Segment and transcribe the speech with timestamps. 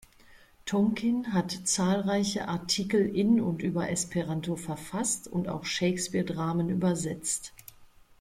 [0.65, 7.53] Tonkin hat zahlreiche Artikel in und über Esperanto verfasst und auch Shakespeare-Dramen übersetzt.